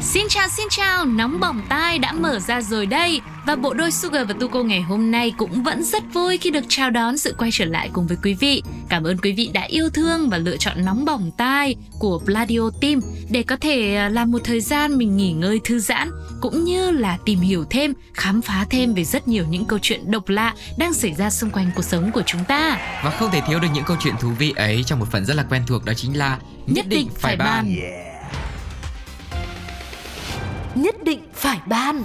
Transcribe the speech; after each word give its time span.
Xin 0.00 0.26
chào 0.28 0.48
xin 0.48 0.66
chào, 0.70 1.04
nóng 1.04 1.40
bỏng 1.40 1.62
tai 1.68 1.98
đã 1.98 2.12
mở 2.12 2.38
ra 2.38 2.60
rồi 2.60 2.86
đây. 2.86 3.20
Và 3.46 3.56
bộ 3.56 3.74
đôi 3.74 3.90
Sugar 3.90 4.28
và 4.28 4.34
Tuko 4.40 4.62
ngày 4.62 4.80
hôm 4.80 5.10
nay 5.10 5.32
cũng 5.36 5.62
vẫn 5.62 5.84
rất 5.84 6.02
vui 6.12 6.38
khi 6.38 6.50
được 6.50 6.64
chào 6.68 6.90
đón 6.90 7.18
sự 7.18 7.34
quay 7.38 7.50
trở 7.52 7.64
lại 7.64 7.90
cùng 7.92 8.06
với 8.06 8.16
quý 8.22 8.34
vị. 8.34 8.62
Cảm 8.88 9.04
ơn 9.04 9.18
quý 9.18 9.32
vị 9.32 9.50
đã 9.52 9.62
yêu 9.62 9.90
thương 9.90 10.28
và 10.28 10.38
lựa 10.38 10.56
chọn 10.56 10.84
nóng 10.84 11.04
bỏng 11.04 11.30
tai 11.38 11.76
của 11.98 12.20
Pladio 12.24 12.70
Team 12.80 13.00
Để 13.30 13.42
có 13.42 13.56
thể 13.56 13.94
à, 13.94 14.08
làm 14.08 14.30
một 14.30 14.38
thời 14.44 14.60
gian 14.60 14.98
mình 14.98 15.16
nghỉ 15.16 15.32
ngơi 15.32 15.60
thư 15.64 15.78
giãn 15.78 16.10
Cũng 16.40 16.64
như 16.64 16.90
là 16.90 17.18
tìm 17.24 17.38
hiểu 17.38 17.64
thêm, 17.70 17.92
khám 18.14 18.42
phá 18.42 18.66
thêm 18.70 18.94
về 18.94 19.04
rất 19.04 19.28
nhiều 19.28 19.44
những 19.50 19.64
câu 19.64 19.78
chuyện 19.82 20.10
độc 20.10 20.28
lạ 20.28 20.54
đang 20.78 20.94
xảy 20.94 21.14
ra 21.14 21.30
xung 21.30 21.50
quanh 21.50 21.70
cuộc 21.76 21.84
sống 21.84 22.12
của 22.12 22.22
chúng 22.26 22.44
ta. 22.44 22.78
Và 23.04 23.10
không 23.10 23.30
thể 23.30 23.40
thiếu 23.48 23.60
được 23.60 23.68
những 23.74 23.84
câu 23.84 23.96
chuyện 24.00 24.14
thú 24.20 24.28
vị 24.38 24.52
ấy 24.56 24.84
trong 24.86 24.98
một 24.98 25.06
phần 25.12 25.24
rất 25.24 25.34
là 25.34 25.42
quen 25.42 25.62
thuộc 25.66 25.84
đó 25.84 25.92
chính 25.96 26.18
là 26.18 26.38
Nhất 26.66 26.86
định 26.88 27.08
phải 27.18 27.36
ban. 27.36 27.76
Nhất 30.76 31.04
định 31.04 31.20
phải 31.34 31.58
ban 31.66 32.04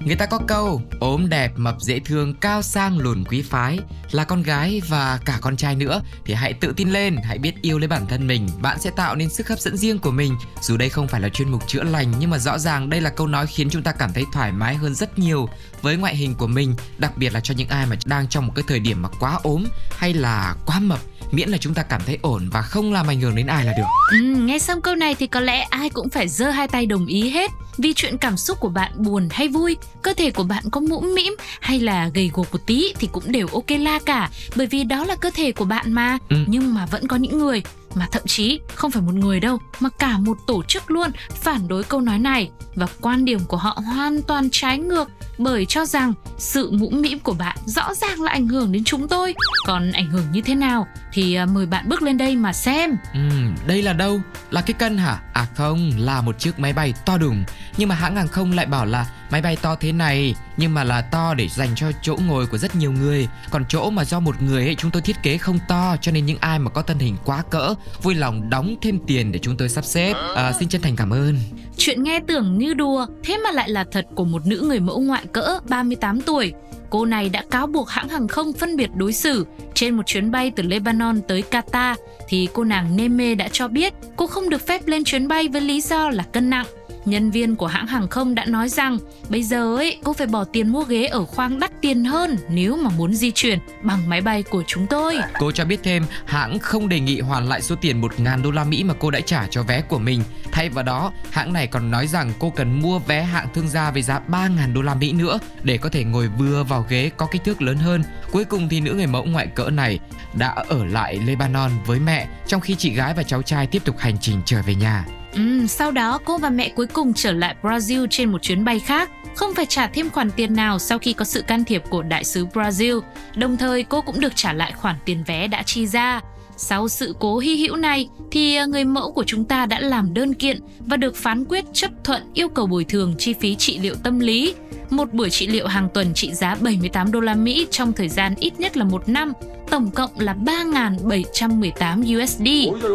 Người 0.00 0.16
ta 0.16 0.26
có 0.26 0.40
câu 0.46 0.82
ốm 1.00 1.28
đẹp, 1.28 1.52
mập 1.56 1.80
dễ 1.80 1.98
thương, 1.98 2.34
cao 2.34 2.62
sang 2.62 2.98
lùn 2.98 3.24
quý 3.24 3.42
phái 3.42 3.78
là 4.10 4.24
con 4.24 4.42
gái 4.42 4.80
và 4.88 5.20
cả 5.24 5.38
con 5.40 5.56
trai 5.56 5.74
nữa 5.74 6.02
thì 6.24 6.34
hãy 6.34 6.52
tự 6.52 6.72
tin 6.76 6.90
lên, 6.90 7.16
hãy 7.24 7.38
biết 7.38 7.62
yêu 7.62 7.78
lấy 7.78 7.88
bản 7.88 8.06
thân 8.06 8.26
mình, 8.26 8.48
bạn 8.62 8.78
sẽ 8.80 8.90
tạo 8.90 9.14
nên 9.14 9.30
sức 9.30 9.48
hấp 9.48 9.58
dẫn 9.58 9.76
riêng 9.76 9.98
của 9.98 10.10
mình. 10.10 10.36
Dù 10.60 10.76
đây 10.76 10.88
không 10.88 11.08
phải 11.08 11.20
là 11.20 11.28
chuyên 11.28 11.48
mục 11.48 11.62
chữa 11.66 11.82
lành 11.82 12.12
nhưng 12.18 12.30
mà 12.30 12.38
rõ 12.38 12.58
ràng 12.58 12.90
đây 12.90 13.00
là 13.00 13.10
câu 13.10 13.26
nói 13.26 13.46
khiến 13.46 13.70
chúng 13.70 13.82
ta 13.82 13.92
cảm 13.92 14.12
thấy 14.12 14.24
thoải 14.32 14.52
mái 14.52 14.74
hơn 14.74 14.94
rất 14.94 15.18
nhiều 15.18 15.48
với 15.82 15.96
ngoại 15.96 16.16
hình 16.16 16.34
của 16.34 16.46
mình, 16.46 16.74
đặc 16.98 17.12
biệt 17.16 17.32
là 17.32 17.40
cho 17.40 17.54
những 17.56 17.68
ai 17.68 17.86
mà 17.86 17.96
đang 18.04 18.28
trong 18.28 18.46
một 18.46 18.52
cái 18.56 18.64
thời 18.68 18.80
điểm 18.80 19.02
mà 19.02 19.08
quá 19.20 19.38
ốm 19.42 19.64
hay 19.90 20.14
là 20.14 20.56
quá 20.66 20.80
mập 20.80 21.00
miễn 21.32 21.48
là 21.48 21.58
chúng 21.58 21.74
ta 21.74 21.82
cảm 21.82 22.00
thấy 22.06 22.18
ổn 22.22 22.48
và 22.52 22.62
không 22.62 22.92
làm 22.92 23.06
ảnh 23.06 23.20
hưởng 23.20 23.36
đến 23.36 23.46
ai 23.46 23.64
là 23.64 23.72
được. 23.76 23.84
Ừ, 24.10 24.18
nghe 24.18 24.58
xong 24.58 24.82
câu 24.82 24.94
này 24.94 25.14
thì 25.14 25.26
có 25.26 25.40
lẽ 25.40 25.66
ai 25.70 25.90
cũng 25.90 26.08
phải 26.10 26.28
giơ 26.28 26.50
hai 26.50 26.68
tay 26.68 26.86
đồng 26.86 27.06
ý 27.06 27.30
hết 27.30 27.50
Vì 27.78 27.92
chuyện 27.96 28.18
cảm 28.18 28.36
xúc 28.36 28.60
của 28.60 28.68
bạn 28.68 28.92
buồn 28.96 29.28
hay 29.30 29.48
vui 29.48 29.76
Cơ 30.02 30.14
thể 30.14 30.30
của 30.30 30.42
bạn 30.42 30.64
có 30.70 30.80
mũm 30.80 31.14
mĩm 31.14 31.36
hay 31.60 31.80
là 31.80 32.10
gầy 32.14 32.30
guộc 32.34 32.52
một 32.52 32.60
tí 32.66 32.92
Thì 32.98 33.08
cũng 33.12 33.32
đều 33.32 33.46
ok 33.46 33.70
la 33.80 33.98
cả 34.06 34.30
Bởi 34.56 34.66
vì 34.66 34.84
đó 34.84 35.04
là 35.04 35.16
cơ 35.16 35.30
thể 35.34 35.52
của 35.52 35.64
bạn 35.64 35.92
mà 35.92 36.18
Ừ. 36.28 36.36
Nhưng 36.46 36.74
mà 36.74 36.86
vẫn 36.86 37.08
có 37.08 37.16
những 37.16 37.38
người 37.38 37.62
mà 37.96 38.06
thậm 38.12 38.22
chí 38.26 38.60
không 38.74 38.90
phải 38.90 39.02
một 39.02 39.14
người 39.14 39.40
đâu 39.40 39.58
mà 39.80 39.88
cả 39.98 40.18
một 40.18 40.38
tổ 40.46 40.62
chức 40.62 40.90
luôn 40.90 41.10
phản 41.30 41.68
đối 41.68 41.84
câu 41.84 42.00
nói 42.00 42.18
này 42.18 42.50
và 42.74 42.86
quan 43.00 43.24
điểm 43.24 43.40
của 43.48 43.56
họ 43.56 43.78
hoàn 43.86 44.22
toàn 44.22 44.48
trái 44.52 44.78
ngược 44.78 45.08
bởi 45.38 45.66
cho 45.66 45.86
rằng 45.86 46.12
sự 46.38 46.70
mũm 46.70 47.00
mĩm 47.00 47.18
của 47.18 47.34
bạn 47.34 47.56
rõ 47.66 47.94
ràng 47.94 48.22
là 48.22 48.32
ảnh 48.32 48.48
hưởng 48.48 48.72
đến 48.72 48.84
chúng 48.84 49.08
tôi 49.08 49.34
còn 49.66 49.92
ảnh 49.92 50.10
hưởng 50.10 50.24
như 50.32 50.40
thế 50.40 50.54
nào 50.54 50.86
thì 51.12 51.34
à, 51.34 51.46
mời 51.46 51.66
bạn 51.66 51.88
bước 51.88 52.02
lên 52.02 52.18
đây 52.18 52.36
mà 52.36 52.52
xem 52.52 52.96
Ừ, 53.14 53.20
đây 53.66 53.82
là 53.82 53.92
đâu? 53.92 54.20
Là 54.50 54.60
cái 54.60 54.74
cân 54.74 54.98
hả? 54.98 55.20
À 55.32 55.46
không, 55.54 55.90
là 55.98 56.20
một 56.20 56.38
chiếc 56.38 56.58
máy 56.58 56.72
bay 56.72 56.94
to 57.04 57.18
đùng. 57.18 57.44
Nhưng 57.76 57.88
mà 57.88 57.94
hãng 57.94 58.16
hàng 58.16 58.28
không 58.28 58.52
lại 58.52 58.66
bảo 58.66 58.86
là 58.86 59.06
máy 59.30 59.42
bay 59.42 59.56
to 59.56 59.74
thế 59.74 59.92
này 59.92 60.34
nhưng 60.56 60.74
mà 60.74 60.84
là 60.84 61.00
to 61.00 61.34
để 61.34 61.48
dành 61.48 61.68
cho 61.76 61.86
chỗ 62.02 62.16
ngồi 62.26 62.46
của 62.46 62.58
rất 62.58 62.76
nhiều 62.76 62.92
người. 62.92 63.28
Còn 63.50 63.64
chỗ 63.68 63.90
mà 63.90 64.04
do 64.04 64.20
một 64.20 64.42
người 64.42 64.64
ấy 64.64 64.74
chúng 64.74 64.90
tôi 64.90 65.02
thiết 65.02 65.16
kế 65.22 65.38
không 65.38 65.58
to 65.68 65.96
cho 66.00 66.12
nên 66.12 66.26
những 66.26 66.38
ai 66.40 66.58
mà 66.58 66.70
có 66.70 66.82
thân 66.82 66.98
hình 66.98 67.16
quá 67.24 67.42
cỡ 67.50 67.74
vui 68.02 68.14
lòng 68.14 68.50
đóng 68.50 68.76
thêm 68.82 68.98
tiền 69.06 69.32
để 69.32 69.38
chúng 69.38 69.56
tôi 69.56 69.68
sắp 69.68 69.84
xếp. 69.84 70.14
À, 70.36 70.52
xin 70.58 70.68
chân 70.68 70.82
thành 70.82 70.96
cảm 70.96 71.10
ơn. 71.10 71.38
Chuyện 71.76 72.02
nghe 72.02 72.20
tưởng 72.26 72.58
như 72.58 72.74
đùa, 72.74 73.06
thế 73.24 73.38
mà 73.44 73.50
lại 73.50 73.68
là 73.68 73.84
thật 73.92 74.06
của 74.14 74.24
một 74.24 74.46
nữ 74.46 74.64
người 74.68 74.80
mẫu 74.80 75.00
ngoại 75.00 75.24
cỡ 75.32 75.58
38 75.68 76.20
tuổi. 76.20 76.52
Cô 76.90 77.04
này 77.04 77.28
đã 77.28 77.42
cáo 77.50 77.66
buộc 77.66 77.88
hãng 77.90 78.08
hàng 78.08 78.28
không 78.28 78.52
phân 78.52 78.76
biệt 78.76 78.90
đối 78.94 79.12
xử. 79.12 79.46
Trên 79.74 79.96
một 79.96 80.02
chuyến 80.06 80.30
bay 80.30 80.50
từ 80.56 80.62
Lebanon 80.62 81.20
tới 81.28 81.44
Qatar 81.50 81.94
thì 82.28 82.48
cô 82.52 82.64
nàng 82.64 82.96
Neme 82.96 83.34
đã 83.34 83.48
cho 83.52 83.68
biết 83.68 83.92
cô 84.16 84.26
không 84.26 84.48
được 84.50 84.66
phép 84.66 84.86
lên 84.86 85.04
chuyến 85.04 85.28
bay 85.28 85.48
với 85.48 85.60
lý 85.60 85.80
do 85.80 86.10
là 86.10 86.22
cân 86.32 86.50
nặng. 86.50 86.66
Nhân 87.06 87.30
viên 87.30 87.56
của 87.56 87.66
hãng 87.66 87.86
hàng 87.86 88.08
không 88.08 88.34
đã 88.34 88.44
nói 88.44 88.68
rằng 88.68 88.98
bây 89.28 89.42
giờ 89.42 89.76
ấy 89.76 89.98
cô 90.04 90.12
phải 90.12 90.26
bỏ 90.26 90.44
tiền 90.44 90.68
mua 90.68 90.84
ghế 90.84 91.06
ở 91.06 91.24
khoang 91.24 91.60
đắt 91.60 91.80
tiền 91.80 92.04
hơn 92.04 92.36
nếu 92.48 92.76
mà 92.76 92.90
muốn 92.90 93.14
di 93.14 93.30
chuyển 93.30 93.58
bằng 93.82 94.08
máy 94.08 94.20
bay 94.20 94.42
của 94.42 94.62
chúng 94.66 94.86
tôi. 94.86 95.18
Cô 95.38 95.52
cho 95.52 95.64
biết 95.64 95.80
thêm 95.82 96.06
hãng 96.26 96.58
không 96.58 96.88
đề 96.88 97.00
nghị 97.00 97.20
hoàn 97.20 97.48
lại 97.48 97.62
số 97.62 97.74
tiền 97.80 98.00
1.000 98.00 98.42
đô 98.42 98.50
la 98.50 98.64
Mỹ 98.64 98.84
mà 98.84 98.94
cô 98.98 99.10
đã 99.10 99.20
trả 99.20 99.46
cho 99.46 99.62
vé 99.62 99.80
của 99.80 99.98
mình. 99.98 100.22
Thay 100.52 100.68
vào 100.68 100.84
đó, 100.84 101.12
hãng 101.30 101.52
này 101.52 101.66
còn 101.66 101.90
nói 101.90 102.06
rằng 102.06 102.32
cô 102.38 102.50
cần 102.50 102.80
mua 102.80 102.98
vé 102.98 103.22
hạng 103.22 103.48
thương 103.54 103.68
gia 103.68 103.90
với 103.90 104.02
giá 104.02 104.20
3.000 104.28 104.74
đô 104.74 104.82
la 104.82 104.94
Mỹ 104.94 105.12
nữa 105.12 105.38
để 105.62 105.78
có 105.78 105.88
thể 105.88 106.04
ngồi 106.04 106.28
vừa 106.38 106.64
vào 106.64 106.86
ghế 106.88 107.10
có 107.16 107.26
kích 107.30 107.44
thước 107.44 107.62
lớn 107.62 107.76
hơn. 107.76 108.02
Cuối 108.32 108.44
cùng 108.44 108.68
thì 108.68 108.80
nữ 108.80 108.92
người 108.92 109.06
mẫu 109.06 109.24
ngoại 109.24 109.46
cỡ 109.46 109.70
này 109.70 109.98
đã 110.34 110.48
ở 110.48 110.84
lại 110.84 111.18
Lebanon 111.26 111.70
với 111.86 111.98
mẹ 111.98 112.28
trong 112.46 112.60
khi 112.60 112.74
chị 112.74 112.90
gái 112.90 113.14
và 113.14 113.22
cháu 113.22 113.42
trai 113.42 113.66
tiếp 113.66 113.84
tục 113.84 113.98
hành 113.98 114.18
trình 114.18 114.40
trở 114.44 114.62
về 114.62 114.74
nhà. 114.74 115.04
Ừm, 115.36 115.68
sau 115.68 115.90
đó 115.90 116.18
cô 116.24 116.38
và 116.38 116.50
mẹ 116.50 116.68
cuối 116.68 116.86
cùng 116.86 117.14
trở 117.14 117.32
lại 117.32 117.54
Brazil 117.62 118.06
trên 118.10 118.32
một 118.32 118.42
chuyến 118.42 118.64
bay 118.64 118.80
khác, 118.80 119.10
không 119.34 119.54
phải 119.54 119.66
trả 119.66 119.86
thêm 119.86 120.10
khoản 120.10 120.30
tiền 120.30 120.56
nào 120.56 120.78
sau 120.78 120.98
khi 120.98 121.12
có 121.12 121.24
sự 121.24 121.42
can 121.42 121.64
thiệp 121.64 121.82
của 121.90 122.02
đại 122.02 122.24
sứ 122.24 122.46
Brazil. 122.46 123.00
Đồng 123.36 123.56
thời 123.56 123.82
cô 123.82 124.00
cũng 124.00 124.20
được 124.20 124.36
trả 124.36 124.52
lại 124.52 124.72
khoản 124.76 124.96
tiền 125.04 125.24
vé 125.26 125.46
đã 125.48 125.62
chi 125.62 125.86
ra. 125.86 126.20
Sau 126.56 126.88
sự 126.88 127.14
cố 127.18 127.38
hy 127.38 127.56
hữu 127.56 127.76
này 127.76 128.08
thì 128.30 128.56
ờ, 128.56 128.66
người 128.66 128.84
mẫu 128.84 129.12
của 129.12 129.24
chúng 129.24 129.44
ta 129.44 129.66
đã 129.66 129.80
làm 129.80 130.14
đơn 130.14 130.34
kiện 130.34 130.60
và 130.78 130.96
được 130.96 131.16
phán 131.16 131.44
quyết 131.44 131.64
chấp 131.72 131.90
thuận 132.04 132.22
yêu 132.34 132.48
cầu 132.48 132.66
bồi 132.66 132.84
thường 132.84 133.14
chi 133.18 133.32
phí 133.32 133.54
trị 133.54 133.78
liệu 133.78 133.94
tâm 133.94 134.20
lý. 134.20 134.54
Một 134.90 135.12
buổi 135.12 135.30
trị 135.30 135.46
liệu 135.46 135.66
hàng 135.66 135.88
tuần 135.94 136.14
trị 136.14 136.34
giá 136.34 136.54
78 136.54 137.12
đô 137.12 137.20
la 137.20 137.34
Mỹ 137.34 137.66
trong 137.70 137.92
thời 137.92 138.08
gian 138.08 138.34
ít 138.38 138.60
nhất 138.60 138.76
là 138.76 138.84
một 138.84 139.08
năm, 139.08 139.32
tổng 139.70 139.90
cộng 139.90 140.10
là 140.18 140.34
3.718 140.44 142.22
USD. 142.22 142.44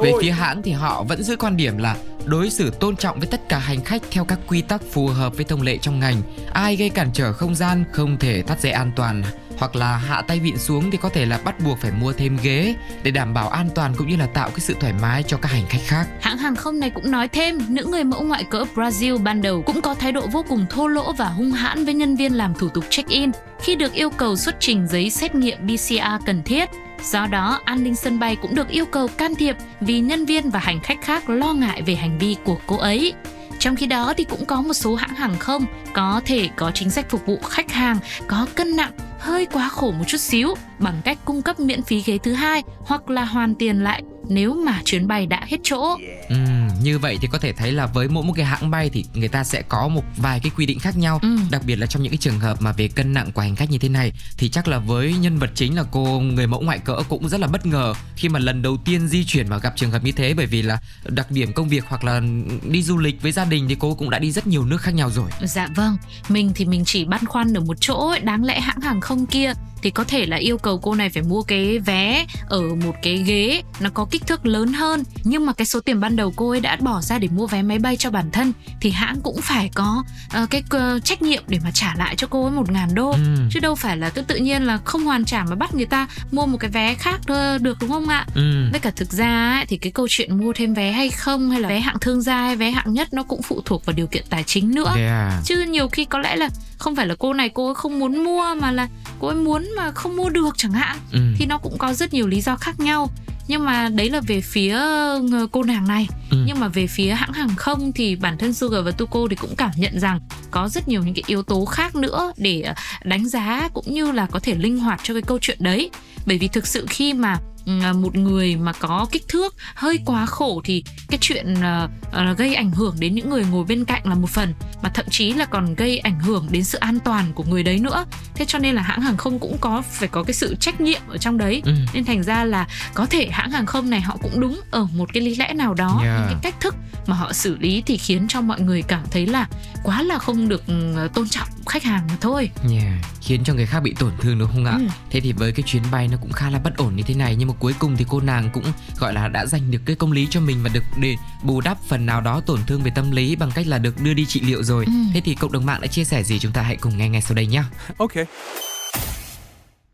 Về 0.03 0.11
phía 0.21 0.31
hãng 0.31 0.61
thì 0.61 0.71
họ 0.71 1.03
vẫn 1.03 1.23
giữ 1.23 1.35
quan 1.35 1.57
điểm 1.57 1.77
là 1.77 1.95
đối 2.25 2.49
xử 2.49 2.69
tôn 2.69 2.95
trọng 2.95 3.19
với 3.19 3.27
tất 3.27 3.49
cả 3.49 3.59
hành 3.59 3.83
khách 3.83 4.01
theo 4.11 4.25
các 4.25 4.39
quy 4.47 4.61
tắc 4.61 4.81
phù 4.91 5.07
hợp 5.07 5.35
với 5.35 5.45
thông 5.45 5.61
lệ 5.61 5.77
trong 5.77 5.99
ngành. 5.99 6.21
Ai 6.53 6.75
gây 6.75 6.89
cản 6.89 7.09
trở 7.13 7.33
không 7.33 7.55
gian 7.55 7.83
không 7.91 8.17
thể 8.17 8.41
thắt 8.41 8.61
dây 8.61 8.71
an 8.71 8.91
toàn 8.95 9.23
hoặc 9.61 9.75
là 9.75 9.97
hạ 9.97 10.21
tay 10.21 10.39
vịn 10.39 10.57
xuống 10.57 10.91
thì 10.91 10.97
có 10.97 11.09
thể 11.09 11.25
là 11.25 11.39
bắt 11.45 11.55
buộc 11.65 11.77
phải 11.77 11.91
mua 11.91 12.13
thêm 12.13 12.37
ghế 12.43 12.75
để 13.03 13.11
đảm 13.11 13.33
bảo 13.33 13.49
an 13.49 13.69
toàn 13.75 13.93
cũng 13.97 14.07
như 14.07 14.15
là 14.15 14.25
tạo 14.25 14.49
cái 14.49 14.59
sự 14.59 14.75
thoải 14.79 14.93
mái 15.01 15.23
cho 15.23 15.37
các 15.37 15.51
hành 15.51 15.65
khách 15.69 15.81
khác. 15.85 16.07
Hãng 16.21 16.37
hàng 16.37 16.55
không 16.55 16.79
này 16.79 16.89
cũng 16.89 17.11
nói 17.11 17.27
thêm, 17.27 17.59
nữ 17.69 17.87
người 17.91 18.03
mẫu 18.03 18.23
ngoại 18.23 18.43
cỡ 18.43 18.63
Brazil 18.75 19.23
ban 19.23 19.41
đầu 19.41 19.61
cũng 19.61 19.81
có 19.81 19.95
thái 19.95 20.11
độ 20.11 20.27
vô 20.27 20.45
cùng 20.49 20.65
thô 20.69 20.87
lỗ 20.87 21.13
và 21.13 21.25
hung 21.25 21.51
hãn 21.51 21.85
với 21.85 21.93
nhân 21.93 22.15
viên 22.15 22.33
làm 22.33 22.53
thủ 22.53 22.69
tục 22.69 22.83
check-in 22.89 23.31
khi 23.61 23.75
được 23.75 23.93
yêu 23.93 24.09
cầu 24.09 24.35
xuất 24.35 24.55
trình 24.59 24.87
giấy 24.87 25.09
xét 25.09 25.35
nghiệm 25.35 25.57
PCR 25.67 26.25
cần 26.25 26.43
thiết. 26.43 26.69
Do 27.03 27.27
đó, 27.27 27.59
an 27.65 27.83
ninh 27.83 27.95
sân 27.95 28.19
bay 28.19 28.35
cũng 28.35 28.55
được 28.55 28.69
yêu 28.69 28.85
cầu 28.85 29.07
can 29.07 29.35
thiệp 29.35 29.55
vì 29.81 29.99
nhân 29.99 30.25
viên 30.25 30.49
và 30.49 30.59
hành 30.59 30.79
khách 30.79 31.01
khác 31.01 31.29
lo 31.29 31.53
ngại 31.53 31.81
về 31.81 31.95
hành 31.95 32.17
vi 32.19 32.35
của 32.43 32.57
cô 32.67 32.77
ấy. 32.77 33.13
Trong 33.59 33.75
khi 33.75 33.85
đó 33.85 34.13
thì 34.17 34.23
cũng 34.23 34.45
có 34.45 34.61
một 34.61 34.73
số 34.73 34.95
hãng 34.95 35.15
hàng 35.15 35.35
không 35.39 35.65
có 35.93 36.21
thể 36.25 36.49
có 36.55 36.71
chính 36.71 36.89
sách 36.89 37.09
phục 37.09 37.25
vụ 37.25 37.37
khách 37.49 37.71
hàng 37.71 37.97
có 38.27 38.47
cân 38.55 38.75
nặng 38.75 38.91
hơi 39.19 39.45
quá 39.45 39.69
khổ 39.69 39.91
một 39.91 40.03
chút 40.07 40.17
xíu 40.17 40.53
bằng 40.79 41.01
cách 41.03 41.17
cung 41.25 41.41
cấp 41.41 41.59
miễn 41.59 41.81
phí 41.81 42.01
ghế 42.01 42.17
thứ 42.17 42.33
hai 42.33 42.63
hoặc 42.79 43.09
là 43.09 43.25
hoàn 43.25 43.55
tiền 43.55 43.83
lại 43.83 44.03
nếu 44.29 44.53
mà 44.53 44.81
chuyến 44.85 45.07
bay 45.07 45.25
đã 45.25 45.41
hết 45.47 45.57
chỗ. 45.63 45.97
Ừm, 46.29 46.45
như 46.83 46.99
vậy 46.99 47.17
thì 47.21 47.27
có 47.31 47.37
thể 47.37 47.53
thấy 47.53 47.71
là 47.71 47.85
với 47.85 48.07
mỗi 48.07 48.23
một 48.23 48.33
cái 48.35 48.45
hãng 48.45 48.71
bay 48.71 48.89
thì 48.93 49.05
người 49.13 49.27
ta 49.27 49.43
sẽ 49.43 49.61
có 49.61 49.87
một 49.87 50.03
vài 50.17 50.39
cái 50.39 50.51
quy 50.57 50.65
định 50.65 50.79
khác 50.79 50.97
nhau. 50.97 51.19
Ừ. 51.21 51.37
đặc 51.51 51.61
biệt 51.65 51.75
là 51.75 51.87
trong 51.87 52.03
những 52.03 52.11
cái 52.11 52.17
trường 52.17 52.39
hợp 52.39 52.61
mà 52.61 52.71
về 52.71 52.87
cân 52.87 53.13
nặng 53.13 53.31
của 53.31 53.41
hành 53.41 53.55
khách 53.55 53.71
như 53.71 53.77
thế 53.77 53.89
này 53.89 54.13
thì 54.37 54.49
chắc 54.49 54.67
là 54.67 54.77
với 54.77 55.13
nhân 55.13 55.37
vật 55.37 55.49
chính 55.55 55.75
là 55.75 55.83
cô 55.91 56.19
người 56.19 56.47
mẫu 56.47 56.61
ngoại 56.61 56.79
cỡ 56.79 56.97
cũng 57.09 57.29
rất 57.29 57.39
là 57.39 57.47
bất 57.47 57.65
ngờ 57.65 57.93
khi 58.15 58.29
mà 58.29 58.39
lần 58.39 58.61
đầu 58.61 58.77
tiên 58.85 59.07
di 59.07 59.25
chuyển 59.25 59.49
mà 59.49 59.57
gặp 59.57 59.73
trường 59.75 59.91
hợp 59.91 60.03
như 60.03 60.11
thế. 60.11 60.33
Bởi 60.33 60.45
vì 60.45 60.61
là 60.61 60.77
đặc 61.05 61.31
điểm 61.31 61.53
công 61.53 61.69
việc 61.69 61.83
hoặc 61.87 62.03
là 62.03 62.21
đi 62.63 62.83
du 62.83 62.97
lịch 62.97 63.21
với 63.21 63.31
gia 63.31 63.45
đình 63.45 63.65
thì 63.69 63.75
cô 63.79 63.95
cũng 63.95 64.09
đã 64.09 64.19
đi 64.19 64.31
rất 64.31 64.47
nhiều 64.47 64.65
nước 64.65 64.81
khác 64.81 64.93
nhau 64.93 65.09
rồi. 65.09 65.29
Dạ 65.41 65.67
vâng, 65.75 65.97
mình 66.29 66.51
thì 66.55 66.65
mình 66.65 66.85
chỉ 66.85 67.05
băn 67.05 67.25
khoăn 67.25 67.53
ở 67.53 67.61
một 67.61 67.77
chỗ 67.79 68.07
ấy, 68.07 68.19
đáng 68.19 68.43
lẽ 68.43 68.59
hãng 68.59 68.81
hàng 68.81 69.01
không 69.01 69.25
kia 69.25 69.53
thì 69.83 69.89
có 69.89 70.03
thể 70.03 70.25
là 70.25 70.37
yêu 70.37 70.57
cầu 70.57 70.79
cô 70.79 70.95
này 70.95 71.09
phải 71.09 71.23
mua 71.23 71.41
cái 71.41 71.79
vé 71.79 72.25
ở 72.47 72.61
một 72.75 72.95
cái 73.01 73.17
ghế 73.17 73.61
nó 73.79 73.89
có 73.93 74.05
kích 74.11 74.27
thước 74.27 74.45
lớn 74.45 74.73
hơn 74.73 75.03
nhưng 75.23 75.45
mà 75.45 75.53
cái 75.53 75.65
số 75.65 75.79
tiền 75.79 75.99
ban 75.99 76.15
đầu 76.15 76.33
cô 76.35 76.49
ấy 76.49 76.59
đã 76.59 76.77
bỏ 76.79 77.01
ra 77.01 77.17
để 77.17 77.27
mua 77.27 77.47
vé 77.47 77.61
máy 77.61 77.79
bay 77.79 77.97
cho 77.97 78.11
bản 78.11 78.31
thân 78.31 78.53
thì 78.81 78.89
hãng 78.91 79.21
cũng 79.23 79.41
phải 79.41 79.69
có 79.75 80.03
ờ, 80.33 80.47
cái 80.49 80.63
ờ, 80.69 80.99
trách 80.99 81.21
nhiệm 81.21 81.43
để 81.47 81.59
mà 81.63 81.71
trả 81.73 81.95
lại 81.97 82.15
cho 82.15 82.27
cô 82.27 82.43
ấy 82.43 82.51
một 82.51 82.71
ngàn 82.71 82.95
đô 82.95 83.11
Ừm. 83.11 83.49
chứ 83.51 83.59
đâu 83.59 83.75
phải 83.75 83.97
là 83.97 84.09
cứ 84.09 84.21
tự 84.21 84.35
nhiên 84.35 84.63
là 84.63 84.77
không 84.85 85.03
hoàn 85.03 85.25
trả 85.25 85.43
mà 85.43 85.55
bắt 85.55 85.75
người 85.75 85.85
ta 85.85 86.07
mua 86.31 86.45
một 86.45 86.57
cái 86.57 86.69
vé 86.69 86.95
khác 86.95 87.19
ờ, 87.27 87.57
được 87.57 87.77
đúng 87.81 87.89
không 87.89 88.07
ạ 88.07 88.25
ừ. 88.35 88.69
với 88.71 88.79
cả 88.79 88.91
thực 88.95 89.11
ra 89.11 89.51
ấy, 89.57 89.65
thì 89.65 89.77
cái 89.77 89.91
câu 89.91 90.07
chuyện 90.09 90.37
mua 90.37 90.53
thêm 90.55 90.73
vé 90.73 90.91
hay 90.91 91.09
không 91.09 91.51
hay 91.51 91.61
là 91.61 91.69
vé 91.69 91.79
hạng 91.79 91.99
thương 92.01 92.21
gia 92.21 92.37
hay 92.37 92.55
vé 92.55 92.71
hạng 92.71 92.93
nhất 92.93 93.13
nó 93.13 93.23
cũng 93.23 93.41
phụ 93.41 93.61
thuộc 93.65 93.85
vào 93.85 93.93
điều 93.93 94.07
kiện 94.07 94.23
tài 94.29 94.43
chính 94.43 94.71
nữa 94.75 94.93
Yeah. 94.95 95.33
chứ 95.45 95.61
nhiều 95.69 95.87
khi 95.87 96.05
có 96.05 96.19
lẽ 96.19 96.35
là 96.35 96.49
không 96.81 96.95
phải 96.95 97.07
là 97.07 97.15
cô 97.19 97.33
này 97.33 97.49
cô 97.49 97.65
ấy 97.65 97.75
không 97.75 97.99
muốn 97.99 98.23
mua 98.23 98.55
mà 98.61 98.71
là 98.71 98.87
cô 99.19 99.27
ấy 99.27 99.35
muốn 99.35 99.69
mà 99.77 99.91
không 99.91 100.15
mua 100.15 100.29
được 100.29 100.49
chẳng 100.57 100.71
hạn 100.71 100.97
ừ. 101.11 101.19
thì 101.37 101.45
nó 101.45 101.57
cũng 101.57 101.77
có 101.77 101.93
rất 101.93 102.13
nhiều 102.13 102.27
lý 102.27 102.41
do 102.41 102.55
khác 102.55 102.79
nhau 102.79 103.09
nhưng 103.47 103.65
mà 103.65 103.89
đấy 103.89 104.09
là 104.09 104.21
về 104.27 104.41
phía 104.41 104.73
ờ, 104.75 105.47
cô 105.51 105.63
nàng 105.63 105.87
này 105.87 106.07
Ừ. 106.31 106.37
nhưng 106.47 106.59
mà 106.59 106.67
về 106.67 106.87
phía 106.87 107.11
hãng 107.11 107.33
hàng 107.33 107.55
không 107.57 107.91
thì 107.91 108.15
bản 108.15 108.37
thân 108.37 108.53
Sugar 108.53 108.85
và 108.85 108.91
Tuko 108.91 109.19
thì 109.29 109.35
cũng 109.35 109.55
cảm 109.55 109.71
nhận 109.77 109.99
rằng 109.99 110.19
có 110.51 110.69
rất 110.69 110.87
nhiều 110.87 111.03
những 111.03 111.13
cái 111.13 111.23
yếu 111.27 111.43
tố 111.43 111.65
khác 111.65 111.95
nữa 111.95 112.31
để 112.37 112.61
ờ, 112.61 112.73
đánh 113.03 113.29
giá 113.29 113.69
cũng 113.73 113.93
như 113.93 114.11
là 114.11 114.25
có 114.31 114.39
thể 114.39 114.55
linh 114.55 114.79
hoạt 114.79 114.99
cho 115.03 115.13
cái 115.13 115.21
câu 115.21 115.37
chuyện 115.41 115.57
đấy 115.61 115.89
bởi 116.25 116.37
vì 116.37 116.47
thực 116.47 116.67
sự 116.67 116.85
khi 116.89 117.13
mà 117.13 117.37
một 117.65 118.15
người 118.15 118.55
mà 118.55 118.71
có 118.73 119.07
kích 119.11 119.27
thước 119.27 119.55
hơi 119.75 119.99
quá 120.05 120.25
khổ 120.25 120.61
thì 120.63 120.83
cái 121.09 121.17
chuyện 121.21 121.55
ờ, 121.61 121.89
ờ, 122.11 122.33
gây 122.33 122.55
ảnh 122.55 122.71
hưởng 122.71 122.95
đến 122.99 123.15
những 123.15 123.29
người 123.29 123.45
ngồi 123.51 123.65
bên 123.65 123.85
cạnh 123.85 124.01
là 124.05 124.15
một 124.15 124.29
phần 124.29 124.53
mà 124.83 124.89
thậm 124.93 125.05
chí 125.09 125.33
là 125.33 125.45
còn 125.45 125.75
gây 125.75 125.97
ảnh 125.99 126.19
hưởng 126.19 126.47
đến 126.51 126.63
sự 126.63 126.77
an 126.77 126.99
toàn 126.99 127.33
của 127.33 127.43
người 127.43 127.63
đấy 127.63 127.79
nữa 127.79 128.05
thế 128.35 128.45
cho 128.47 128.59
nên 128.59 128.75
là 128.75 128.81
hãng 128.81 129.01
hàng 129.01 129.17
không 129.17 129.39
cũng 129.39 129.57
có 129.61 129.81
phải 129.91 130.09
có 130.09 130.23
cái 130.23 130.33
sự 130.33 130.55
trách 130.59 130.81
nhiệm 130.81 131.01
ở 131.07 131.17
trong 131.17 131.37
đấy 131.37 131.61
Ừ. 131.65 131.71
nên 131.93 132.05
thành 132.05 132.23
ra 132.23 132.43
là 132.45 132.67
có 132.93 133.05
thể 133.05 133.27
hãng 133.31 133.51
hàng 133.51 133.65
không 133.65 133.89
này 133.89 134.01
họ 134.01 134.17
cũng 134.21 134.39
đúng 134.39 134.61
ở 134.71 134.87
một 134.95 135.09
cái 135.13 135.23
lý 135.23 135.35
lẽ 135.35 135.53
nào 135.53 135.73
đó 135.73 135.99
Yeah. 136.03 136.19
những 136.19 136.27
cái 136.27 136.51
cách 136.51 136.59
thức 136.61 136.75
mà 137.07 137.15
họ 137.15 137.33
xử 137.33 137.57
lý 137.57 137.83
thì 137.85 137.97
khiến 137.97 138.25
cho 138.29 138.41
mọi 138.41 138.61
người 138.61 138.81
cảm 138.81 139.03
thấy 139.11 139.25
là 139.27 139.47
quá 139.83 140.01
là 140.03 140.17
không 140.17 140.49
được 140.49 140.67
ừ, 140.67 141.07
tôn 141.13 141.29
trọng 141.29 141.47
khách 141.67 141.83
hàng 141.83 142.07
mà 142.09 142.15
thôi 142.21 142.49
Yeah. 142.71 142.93
khiến 143.21 143.43
cho 143.43 143.53
người 143.53 143.65
khác 143.65 143.79
bị 143.79 143.93
tổn 143.99 144.11
thương 144.21 144.39
đúng 144.39 144.49
không 144.51 144.65
ạ 144.65 144.75
Ừ. 144.79 144.85
thế 145.09 145.19
thì 145.19 145.31
với 145.33 145.51
cái 145.51 145.63
chuyến 145.67 145.83
bay 145.91 146.07
nó 146.07 146.17
cũng 146.21 146.31
khá 146.31 146.49
là 146.49 146.59
bất 146.59 146.77
ổn 146.77 146.95
như 146.95 147.03
thế 147.03 147.13
này 147.15 147.35
nhưng 147.35 147.47
mà 147.47 147.53
cuối 147.61 147.73
cùng 147.79 147.97
thì 147.97 148.05
cô 148.09 148.19
nàng 148.21 148.49
cũng 148.53 148.63
gọi 148.99 149.13
là 149.13 149.27
đã 149.27 149.45
giành 149.45 149.71
được 149.71 149.79
cái 149.85 149.95
công 149.95 150.11
lý 150.11 150.27
cho 150.29 150.39
mình 150.41 150.57
và 150.63 150.69
được 150.73 150.83
để 151.01 151.15
bù 151.43 151.61
đắp 151.61 151.77
phần 151.87 152.05
nào 152.05 152.21
đó 152.21 152.41
tổn 152.45 152.59
thương 152.67 152.81
về 152.83 152.91
tâm 152.95 153.11
lý 153.11 153.35
bằng 153.35 153.51
cách 153.55 153.67
là 153.67 153.77
được 153.77 153.95
đưa 154.03 154.13
đi 154.13 154.25
trị 154.25 154.41
liệu 154.41 154.63
rồi 154.63 154.85
Ừ. 154.85 154.91
thế 155.13 155.21
thì 155.25 155.35
cộng 155.35 155.51
đồng 155.51 155.65
mạng 155.65 155.81
đã 155.81 155.87
chia 155.87 156.03
sẻ 156.03 156.23
gì 156.23 156.39
chúng 156.39 156.51
ta 156.51 156.61
hãy 156.61 156.75
cùng 156.75 156.97
nghe 156.97 157.09
ngay 157.09 157.21
sau 157.21 157.35
đây 157.35 157.45
nhé 157.45 157.63
Okay. 157.97 158.25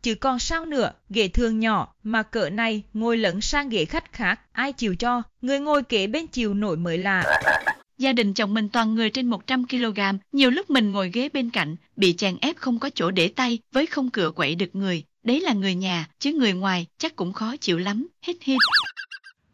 Chứ 0.02 0.14
còn 0.14 0.38
sao 0.38 0.64
nữa, 0.64 0.92
ghế 1.10 1.28
thường 1.28 1.60
nhỏ 1.60 1.94
mà 2.02 2.22
cỡ 2.22 2.50
này 2.50 2.82
ngồi 2.94 3.16
lẫn 3.16 3.40
sang 3.40 3.68
ghế 3.68 3.84
khách 3.84 4.12
khác, 4.12 4.40
ai 4.52 4.72
chịu 4.72 4.94
cho, 4.94 5.22
người 5.42 5.58
ngồi 5.60 5.82
kế 5.82 6.06
bên 6.06 6.26
chịu 6.26 6.54
nổi 6.54 6.76
mới 6.76 6.98
lạ. 6.98 7.24
Gia 7.98 8.12
đình 8.12 8.34
chồng 8.34 8.54
mình 8.54 8.68
toàn 8.68 8.94
người 8.94 9.10
trên 9.10 9.26
100 9.26 9.66
kg, 9.68 10.00
nhiều 10.32 10.50
lúc 10.50 10.70
mình 10.70 10.92
ngồi 10.92 11.10
ghế 11.10 11.28
bên 11.32 11.50
cạnh, 11.50 11.76
bị 11.96 12.12
chèn 12.16 12.36
ép 12.40 12.56
không 12.56 12.78
có 12.78 12.90
chỗ 12.94 13.10
để 13.10 13.28
tay, 13.28 13.58
với 13.72 13.86
không 13.86 14.10
cửa 14.10 14.30
quậy 14.30 14.54
được 14.54 14.70
người. 14.76 15.02
Đấy 15.28 15.40
là 15.40 15.52
người 15.52 15.74
nhà, 15.74 16.06
chứ 16.18 16.32
người 16.32 16.52
ngoài 16.52 16.86
chắc 16.98 17.16
cũng 17.16 17.32
khó 17.32 17.54
chịu 17.60 17.78
lắm, 17.78 18.08
hít 18.22 18.36
hít. 18.42 18.56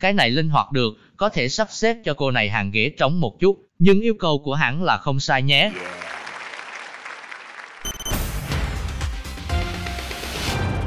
Cái 0.00 0.12
này 0.12 0.31
linh 0.31 0.49
hoạt 0.49 0.73
được, 0.73 0.94
có 1.17 1.29
thể 1.29 1.49
sắp 1.49 1.69
xếp 1.71 1.97
cho 2.05 2.15
cô 2.15 2.31
này 2.31 2.50
hàng 2.50 2.71
ghế 2.71 2.93
trống 2.99 3.21
một 3.21 3.41
chút, 3.41 3.62
nhưng 3.79 4.00
yêu 4.00 4.15
cầu 4.19 4.43
của 4.44 4.55
hãng 4.55 4.82
là 4.82 4.97
không 4.97 5.21
sai 5.21 5.43
nhé. 5.43 5.73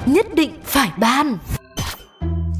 nhất 0.05 0.25
định 0.35 0.51
phải 0.63 0.89
ban 0.99 1.37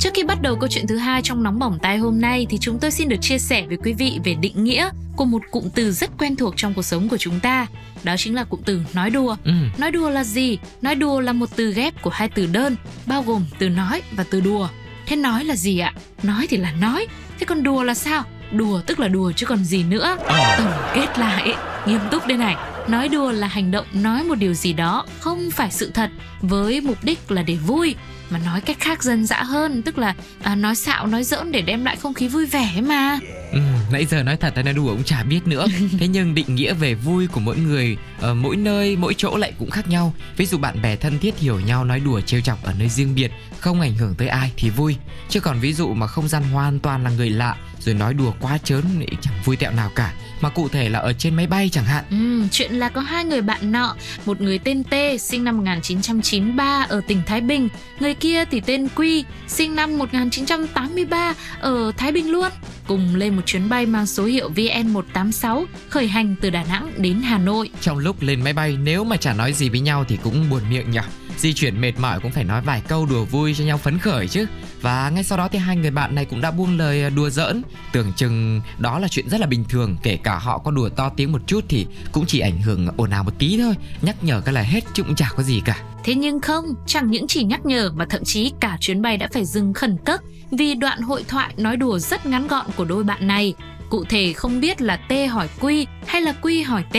Trước 0.08 0.14
khi 0.14 0.24
bắt 0.24 0.42
đầu 0.42 0.56
câu 0.56 0.70
chuyện 0.70 0.88
thứ 0.88 0.98
hai 0.98 1.22
trong 1.22 1.44
nóng 1.44 1.60
bỏng 1.60 1.80
tai 1.82 1.98
hôm 1.98 2.22
nay 2.22 2.48
thì 2.50 2.58
chúng 2.58 2.80
tôi 2.80 2.92
xin 2.92 3.10
được 3.10 3.18
chia 3.22 3.40
sẻ 3.40 3.66
với 3.68 3.78
quý 3.78 3.94
vị 3.94 4.20
về 4.24 4.34
định 4.34 4.64
nghĩa 4.64 4.90
của 5.16 5.26
một 5.26 5.42
cụm 5.52 5.70
từ 5.76 5.92
rất 5.92 6.10
quen 6.18 6.36
thuộc 6.36 6.54
trong 6.58 6.74
cuộc 6.74 6.82
sống 6.82 7.10
của 7.10 7.18
chúng 7.18 7.40
ta. 7.40 7.68
Đó 8.04 8.16
chính 8.18 8.36
là 8.36 8.44
cụm 8.44 8.60
từ 8.66 8.82
nói 8.94 9.10
đùa. 9.10 9.36
ừ. 9.44 9.52
Nói 9.78 9.92
đùa 9.92 10.10
là 10.10 10.24
gì? 10.24 10.58
Nói 10.82 10.96
đùa 10.96 11.20
là 11.20 11.34
một 11.34 11.50
từ 11.56 11.74
ghép 11.74 12.02
của 12.02 12.10
hai 12.10 12.30
từ 12.30 12.46
đơn, 12.46 12.76
bao 13.06 13.24
gồm 13.24 13.46
từ 13.60 13.70
nói 13.70 14.02
và 14.12 14.26
từ 14.30 14.42
đùa. 14.42 14.68
Thế 15.06 15.16
nói 15.16 15.44
là 15.44 15.56
gì 15.56 15.80
ạ? 15.80 15.94
Nói 16.24 16.48
thì 16.50 16.58
là 16.58 16.72
nói, 16.72 17.08
thế 17.40 17.46
còn 17.46 17.64
đùa 17.64 17.84
là 17.84 17.94
sao? 17.94 18.24
Đùa 18.52 18.82
tức 18.86 19.00
là 19.00 19.08
đùa 19.08 19.32
chứ 19.36 19.46
còn 19.46 19.64
gì 19.64 19.84
nữa. 19.84 20.18
Tổng 20.58 20.72
kết 20.96 21.20
lại, 21.20 21.54
nghiêm 21.88 22.00
túc 22.12 22.28
đây 22.28 22.38
này. 22.38 22.56
Nói 22.88 23.10
đùa 23.10 23.32
là 23.32 23.48
hành 23.48 23.72
động 23.72 23.86
nói 23.94 24.24
một 24.24 24.36
điều 24.36 24.54
gì 24.54 24.74
đó 24.74 25.06
không 25.20 25.52
phải 25.52 25.72
sự 25.72 25.92
thật 25.94 26.10
với 26.42 26.82
mục 26.82 27.04
đích 27.04 27.32
là 27.32 27.42
để 27.42 27.56
vui 27.56 27.96
mà 28.30 28.40
nói 28.40 28.62
cách 28.62 28.78
khác 28.80 29.04
dân 29.04 29.26
dã 29.26 29.44
hơn 29.44 29.82
tức 29.82 29.98
là 29.98 30.16
à, 30.44 30.56
nói 30.56 30.76
xạo 30.76 31.08
nói 31.08 31.24
giỡn 31.24 31.52
để 31.52 31.62
đem 31.62 31.86
lại 31.86 31.96
không 31.96 32.14
khí 32.14 32.28
vui 32.28 32.46
vẻ 32.46 32.82
mà. 32.82 33.20
Ừ, 33.52 33.60
nãy 33.92 34.06
giờ 34.06 34.24
nói 34.24 34.38
thật 34.38 34.52
hay 34.56 34.64
nói 34.64 34.74
đùa 34.74 34.88
cũng 34.88 35.04
chả 35.04 35.24
biết 35.24 35.48
nữa. 35.48 35.66
Thế 36.00 36.08
nhưng 36.08 36.36
định 36.36 36.56
nghĩa 36.56 36.74
về 36.74 36.94
vui 36.94 37.28
của 37.28 37.40
mỗi 37.40 37.58
người 37.58 37.98
ở 38.20 38.34
mỗi 38.34 38.56
nơi 38.56 38.96
mỗi 38.96 39.14
chỗ 39.18 39.38
lại 39.38 39.54
cũng 39.60 39.70
khác 39.70 39.90
nhau. 39.90 40.14
Ví 40.38 40.46
dụ 40.46 40.58
bạn 40.58 40.82
bè 40.82 40.96
thân 40.96 41.20
thiết 41.20 41.40
hiểu 41.40 41.60
nhau 41.60 41.86
nói 41.86 42.00
đùa 42.00 42.22
trêu 42.22 42.42
chọc 42.42 42.64
ở 42.64 42.74
nơi 42.80 42.90
riêng 42.90 43.16
biệt 43.16 43.32
không 43.60 43.82
ảnh 43.82 43.96
hưởng 43.96 44.16
tới 44.16 44.28
ai 44.28 44.52
thì 44.58 44.70
vui. 44.70 44.96
Chứ 45.30 45.40
còn 45.40 45.60
ví 45.60 45.74
dụ 45.74 45.94
mà 45.94 46.08
không 46.08 46.28
gian 46.28 46.44
hoàn 46.44 46.80
toàn 46.80 47.04
là 47.04 47.10
người 47.10 47.30
lạ 47.30 47.56
rồi 47.80 47.96
nói 47.96 48.14
đùa 48.14 48.34
quá 48.40 48.58
chớn 48.64 48.84
thì 49.00 49.18
chẳng 49.22 49.34
vui 49.46 49.56
tẹo 49.56 49.72
nào 49.72 49.92
cả 49.96 50.14
mà 50.42 50.50
cụ 50.50 50.70
thể 50.70 50.90
là 50.90 51.00
ở 51.00 51.14
trên 51.14 51.36
máy 51.36 51.48
bay 51.48 51.70
chẳng 51.70 51.86
hạn. 51.86 52.04
Ừ, 52.10 52.48
chuyện 52.52 52.74
là 52.74 52.90
có 52.90 53.02
hai 53.02 53.26
người 53.26 53.42
bạn 53.42 53.72
nọ 53.72 53.96
một 54.26 54.42
người 54.42 54.60
tên 54.60 54.84
T 54.84 54.96
sinh 55.20 55.44
năm 55.44 55.58
1993 55.58 56.86
ở 56.90 57.02
tỉnh 57.08 57.22
Thái 57.26 57.42
Bình. 57.42 57.70
Người 58.00 58.14
kia 58.14 58.46
thì 58.46 58.60
tên 58.60 58.88
Quy 58.96 59.24
sinh 59.48 59.76
năm 59.76 59.98
1983 59.98 61.34
ở 61.60 61.92
Thái 61.98 62.12
Bình 62.12 62.32
luôn. 62.32 62.48
Cùng 62.88 63.16
lên 63.16 63.36
một 63.36 63.42
chuyến 63.46 63.70
bay 63.70 63.86
mang 63.86 64.06
số 64.06 64.26
hiệu 64.26 64.52
VN186 64.56 65.66
khởi 65.90 66.08
hành 66.08 66.36
từ 66.42 66.50
Đà 66.50 66.64
Nẵng 66.64 66.92
đến 66.98 67.22
Hà 67.22 67.38
Nội. 67.38 67.70
Trong 67.82 67.98
lúc 67.98 68.22
lên 68.22 68.42
máy 68.42 68.54
bay 68.54 68.78
nếu 68.84 69.04
mà 69.04 69.18
chả 69.18 69.34
nói 69.34 69.54
gì 69.54 69.70
với 69.70 69.80
nhau 69.80 70.06
thì 70.08 70.18
cũng 70.24 70.50
buồn 70.50 70.62
miệng 70.70 70.92
nhỉ 70.92 71.00
di 71.38 71.54
chuyển 71.54 71.82
mệt 71.82 72.00
mỏi 72.00 72.20
cũng 72.20 72.32
phải 72.32 72.44
nói 72.44 72.62
vài 72.62 72.82
câu 72.88 73.06
đùa 73.06 73.26
vui 73.26 73.56
cho 73.58 73.64
nhau 73.64 73.78
phấn 73.78 74.00
khởi 74.00 74.28
chứ. 74.28 74.46
Và 74.82 75.10
ngay 75.10 75.24
sau 75.24 75.38
đó 75.38 75.48
thì 75.48 75.60
hai 75.60 75.76
người 75.76 75.92
bạn 75.92 76.16
này 76.16 76.26
cũng 76.26 76.42
đã 76.42 76.52
buông 76.52 76.78
lời 76.78 77.04
à, 77.04 77.10
đùa 77.10 77.30
giỡn. 77.30 77.62
Tưởng 77.92 78.14
chừng 78.16 78.62
đó 78.78 79.00
là 79.00 79.08
chuyện 79.08 79.30
rất 79.30 79.42
là 79.42 79.48
bình 79.48 79.64
thường 79.70 79.98
kể 80.04 80.18
cả 80.24 80.38
họ 80.38 80.58
có 80.58 80.72
đùa 80.72 80.90
to 80.90 81.10
tiếng 81.10 81.32
một 81.32 81.42
chút 81.48 81.66
thì 81.70 81.88
cũng 82.12 82.26
chỉ 82.26 82.40
ảnh 82.40 82.62
hưởng 82.62 82.88
ồn 82.98 83.10
ào 83.10 83.24
một 83.24 83.34
tí 83.40 83.58
thôi 83.58 83.76
nhắc 84.02 84.24
nhở 84.24 84.42
cái 84.42 84.54
là 84.54 84.62
hết 84.62 84.84
chứ 84.94 85.04
cũng 85.04 85.16
chả 85.16 85.30
có 85.36 85.44
gì 85.44 85.62
cả. 85.66 85.84
Thế 86.04 86.16
nhưng 86.16 86.42
không, 86.42 86.66
chẳng 86.88 87.12
những 87.12 87.28
chỉ 87.28 87.44
nhắc 87.44 87.66
nhở 87.66 87.92
mà 87.96 88.06
thậm 88.10 88.24
chí 88.24 88.52
cả 88.60 88.78
chuyến 88.82 89.02
bay 89.02 89.18
đã 89.18 89.28
phải 89.34 89.46
dừng 89.46 89.74
khẩn 89.74 89.98
cấp 90.06 90.20
vì 90.52 90.76
đoạn 90.76 91.02
hội 91.02 91.24
thoại 91.28 91.54
nói 91.58 91.78
đùa 91.78 92.00
rất 92.00 92.26
ngắn 92.26 92.48
gọn 92.48 92.66
của 92.76 92.86
đôi 92.86 93.04
bạn 93.04 93.28
này. 93.28 93.54
Cụ 93.90 94.04
thể 94.10 94.34
không 94.34 94.60
biết 94.60 94.82
là 94.82 94.98
T 94.98 95.14
hỏi 95.32 95.50
Quy 95.60 95.88
hay 96.08 96.22
là 96.22 96.34
Quy 96.42 96.62
hỏi 96.62 96.84
T, 96.94 96.96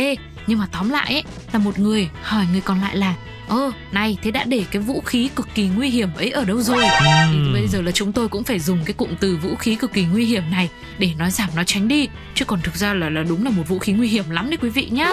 nhưng 0.46 0.58
mà 0.58 0.66
tóm 0.72 0.90
lại 0.90 1.12
ấy, 1.12 1.22
là 1.52 1.58
một 1.58 1.78
người 1.78 2.08
hỏi 2.22 2.46
người 2.52 2.60
còn 2.60 2.80
lại 2.80 2.96
là 2.96 3.14
Ơ, 3.48 3.72
này, 3.92 4.16
thế 4.22 4.30
đã 4.30 4.44
để 4.44 4.64
cái 4.70 4.82
vũ 4.82 5.00
khí 5.00 5.28
cực 5.36 5.48
kỳ 5.54 5.68
nguy 5.76 5.88
hiểm 5.90 6.08
ấy 6.16 6.30
ở 6.30 6.44
đâu 6.44 6.60
rồi? 6.62 6.84
Thì 7.32 7.52
bây 7.52 7.68
giờ 7.68 7.82
là 7.82 7.90
chúng 7.92 8.12
tôi 8.12 8.28
cũng 8.28 8.44
phải 8.44 8.58
dùng 8.58 8.78
cái 8.84 8.94
cụm 8.94 9.08
từ 9.20 9.36
vũ 9.36 9.56
khí 9.56 9.74
cực 9.74 9.92
kỳ 9.92 10.04
nguy 10.04 10.24
hiểm 10.24 10.42
này 10.50 10.68
để 10.98 11.10
nói 11.18 11.30
giảm 11.30 11.48
nó 11.56 11.64
tránh 11.64 11.88
đi. 11.88 12.08
Chứ 12.34 12.44
còn 12.44 12.60
thực 12.60 12.76
ra 12.76 12.94
là 12.94 13.10
là 13.10 13.22
đúng 13.22 13.44
là 13.44 13.50
một 13.50 13.62
vũ 13.68 13.78
khí 13.78 13.92
nguy 13.92 14.08
hiểm 14.08 14.30
lắm 14.30 14.50
đấy 14.50 14.58
quý 14.62 14.68
vị 14.68 14.88
nhá. 14.90 15.10